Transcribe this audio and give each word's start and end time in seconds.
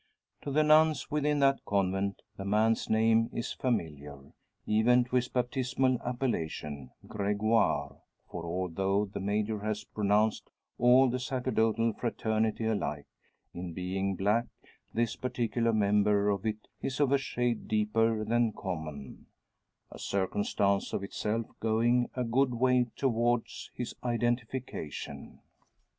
To 0.41 0.49
the 0.49 0.63
nuns 0.63 1.11
within 1.11 1.37
that 1.41 1.63
convent 1.63 2.23
the 2.35 2.43
man's 2.43 2.89
name 2.89 3.29
is 3.31 3.53
familiar 3.53 4.33
even 4.65 5.03
to 5.03 5.15
his 5.17 5.27
baptismal 5.27 6.01
appellation, 6.03 6.89
Gregoire; 7.07 7.97
for 8.27 8.43
although 8.43 9.05
the 9.05 9.19
Major 9.19 9.59
has 9.59 9.83
pronounced 9.83 10.49
all 10.79 11.07
the 11.07 11.19
sacerdotal 11.19 11.93
fraternity 11.93 12.65
alike, 12.65 13.05
in 13.53 13.73
being 13.73 14.15
black, 14.15 14.47
this 14.91 15.15
particular 15.15 15.71
member 15.71 16.29
of 16.31 16.47
it 16.47 16.67
is 16.81 16.99
of 16.99 17.11
a 17.11 17.19
shade 17.19 17.67
deeper 17.67 18.25
than 18.25 18.53
common 18.53 19.27
a 19.91 19.99
circumstance 19.99 20.93
of 20.93 21.03
itself 21.03 21.45
going 21.59 22.09
a 22.15 22.23
good 22.23 22.55
way 22.55 22.87
towards 22.95 23.69
his 23.75 23.93
identification. 24.03 25.41